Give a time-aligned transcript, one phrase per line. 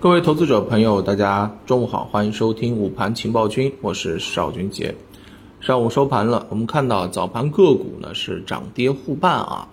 [0.00, 4.94] 各位投资者朋友，大家中午好，欢迎收听午盘情报君，我是邵军杰。
[5.60, 9.68] 上午收盘了，我们看到早盘个股呢是涨跌互半啊，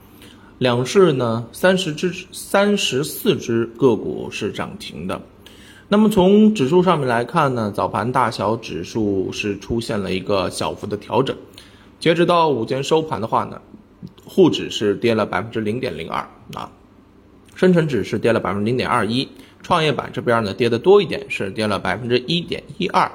[0.57, 5.21] 两市呢三十只三十四只个股是涨停的。
[5.87, 11.33] 那么从指数上面来看呢，早盘大小指数是出现了一个小幅的调整。
[11.99, 13.61] 截止到午间收盘的话呢，
[14.25, 16.69] 沪指是跌了百分之零点零二啊，
[17.55, 19.29] 深成指是跌了百分之零点二一。
[19.63, 23.11] 创业板这边呢跌的多一点，是跌了百分之一点一二。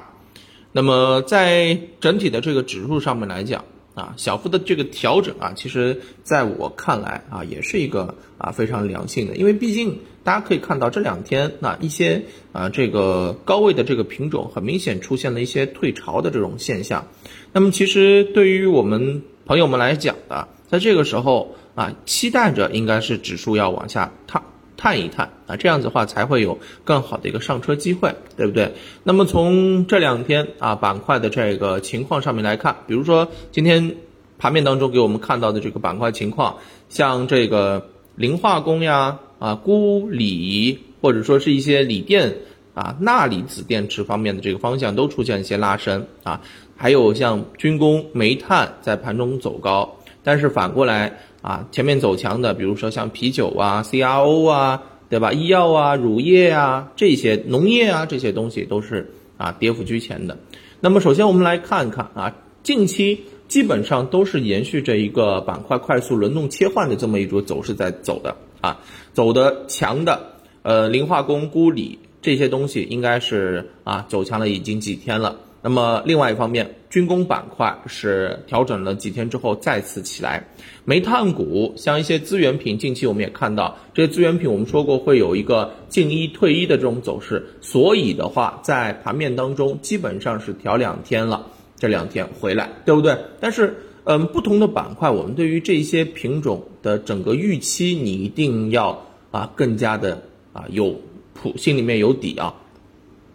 [0.71, 3.63] 那么在整体的这个指数上面来讲
[3.95, 17.07] 啊，小幅的这个调整啊，其实在我看来啊，也是一个啊非常良性的，因为毕竟大家可以看到这两天那一些啊这个高位的这个品种，很明显出现了一些退潮的这种现象。
[17.51, 24.43] 那么其实对于我们朋友们来讲的，在这个时候啊，期待着应该是指数要往下探。
[24.79, 28.75] 探一探啊，这样子的话才会有更好的一个上车机会，对不对？
[29.03, 33.97] 那么从这两天啊板块的这个情况上面来看，比如说今天
[34.37, 42.37] 盘面当中给我们看到的这个板块情况，像这个磷化工呀啊钴锂，或者说是一些锂电
[42.73, 46.39] 啊钠离子电池方面的这个方向都出现一些拉升啊，
[46.77, 51.19] 还有像军工、煤炭在盘中走高，但是反过来。
[51.41, 55.31] 啊，前面走强的，比如说像啤酒啊、CRO 啊，对吧？
[55.31, 60.37] 医药啊、乳业啊这些农业啊这些东西都是啊跌幅居前的。
[60.81, 68.79] 那么首先我们来看看啊，近期基本上都是延续着一个板块快速轮动切换的这么一种走势在走的啊，
[69.13, 75.37] 走的强的，呃，磷化工、钴锂这些东西应该是啊走强了已经几天了。
[75.61, 80.47] 那么另外一方面，军工板块是调整了几天之后再次起来，
[80.85, 93.17] 煤炭股像一些资源品，近期我们也看到这些资源品，我们说过会有一个进一退一的这种走势，所以的话在盘面当中基本上是调两天了，这两天回来，对不对？
[93.41, 100.23] 但是嗯，不同的板块，我们对于这些品种的整个预期，你一定要啊更加的
[100.53, 100.95] 啊有
[101.33, 102.55] 谱，心里面有底啊。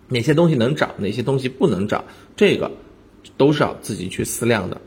[0.09, 2.05] 哪些东西能涨，哪些东西不能涨，
[2.37, 2.71] 这个
[3.37, 4.81] 都是要自己去思量的。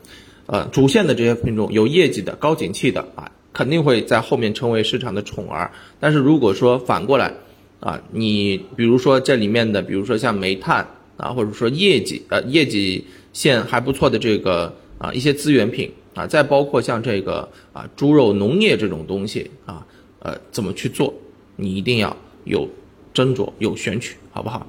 [0.45, 5.71] 呃，主线的这些品种有业绩的、高景气的啊，肯定会在后面成为市场的宠儿。
[5.99, 7.33] 但是如果说反过来
[7.79, 19.85] 啊，你比如说这里面的，比如说像煤炭啊，或者说业绩呃业绩线还不错的这个啊一些资源品啊，再包括像这个啊猪肉农业这种东西啊，
[20.19, 21.13] 呃怎么去做，
[21.57, 22.69] 你一定要有
[23.13, 24.65] 斟酌、有选取，好不好？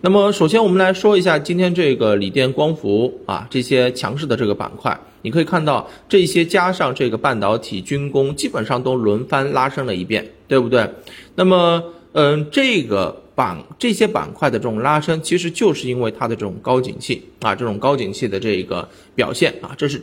[0.00, 10.88] 那么，首先我们来说一下今天这个锂电、光伏啊这些强势的这个板块，你可以看到这些加上这个半导体、军工，基本上都轮番拉升了一遍，对不对？
[11.34, 11.82] 那么，
[12.12, 20.00] 嗯，这个板这些板块的这种拉升，其实就是因为它的这种高景气啊，这种高景气的这个表现啊，这是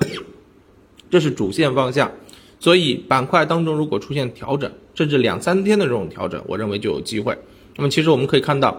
[1.10, 2.10] 这是主线方向，
[2.58, 7.36] 所以板块当中如果出现调整，甚至两三天的这种调整，我认为就有机会。
[7.78, 8.76] 那么其实我们可以看到，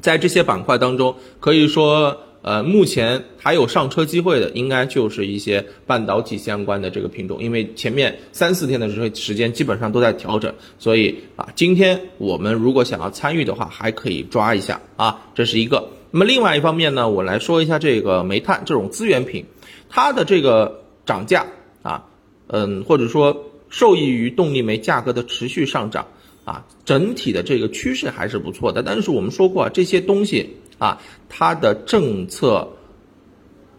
[0.00, 15.88] 在这些板块当中，可以说，呃，目前还有上车机会的，应该就是一些半导体相关的这个品种，因为前面三四天的这个时间基本上都在调整，所以啊，今天我们如果想要参与的话，还可以抓一下啊，这是一个。
[16.12, 19.44] 那么另外一方面呢，我来说一下这个煤炭这种资源品，
[19.88, 21.46] 它的这个涨价
[21.82, 22.04] 啊，
[22.46, 26.06] 嗯，或者说受益于动力煤价格的持续上涨。
[26.44, 32.68] 啊，整体的这个趋势还是不错的，但是我们说过啊，这些东西啊，它的政策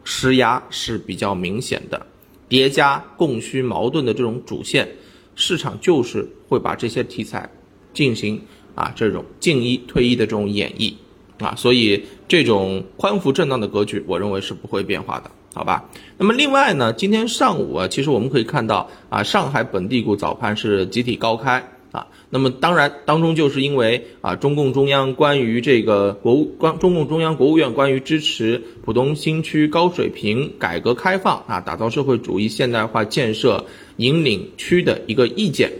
[0.03, 2.07] 施压是比较明显的，
[2.49, 4.89] 叠加供需矛盾的这种主线，
[5.35, 7.47] 市场就是会把这些题材
[7.93, 8.41] 进行
[8.73, 10.93] 啊这种进一退一的这种演绎
[11.37, 15.87] 啊，所以这种宽幅震荡的格局，我认为是不会变化的，好吧？
[16.17, 21.71] 那么另外呢，今天上午啊，其实我们可以看到啊，上海本地股早盘是集体高开。
[21.95, 33.63] 啊，那么当然当中就是因为啊，中共中央关于这个国务关，中共中央国务院关于支持浦东新区高水平改革开放啊，打造社会主义现代化建设
[33.95, 35.71] 引领区的一个意见，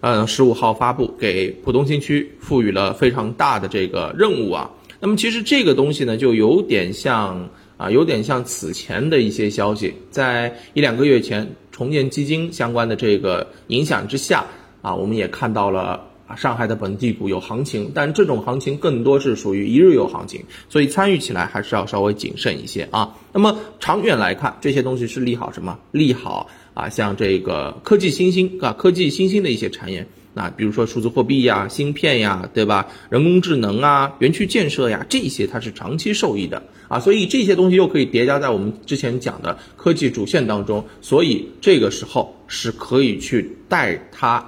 [0.00, 4.70] 嗯，十五号发布，给浦东新区赋予了非常大的这个任务啊。
[5.00, 14.46] 那么其实这个东西呢，就有点像啊，有点像此前的一些消息，在一两个月前重建基金相关的这个影响之下。
[14.84, 23.16] 啊，我们也看到了啊，上海的本地股有行情，但这种行情更多是属于一日游行情，所以参与起来还是要稍微谨慎一些啊。
[23.32, 25.78] 那么长远来看，这些东西是利好什么？
[25.90, 32.86] 利好啊，像这个科技新兴啊，科技新兴的一些产业，那比如说数字货币呀、芯片呀，对吧？
[33.08, 44.44] 人工智能啊、园区建设呀，这些它是长期受益的啊，所以这些东西又可以叠加在我们之前讲的科技主线当中，所以这个时候是可以去带它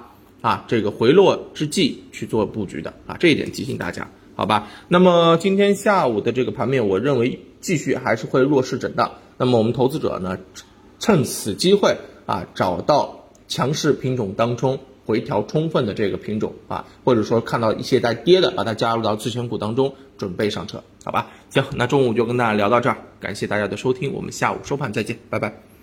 [0.47, 4.69] 啊这个回落之际去做布局的啊，这一点提醒大家，好吧？
[4.87, 10.37] 那么今天下午的这个盘面，我认为继续还是会弱势震荡，那么我们投资者呢，
[10.99, 14.79] 趁此机会啊，找到强势品种当中。
[15.07, 21.31] 回调充分的这个品种啊，或者说看到一些在跌的，把它加入到自选股当中，准备上车，好吧？
[21.49, 25.76] 行，那中午就跟大家聊到这儿，感谢大家的收听，我们下午收盘再见，拜拜。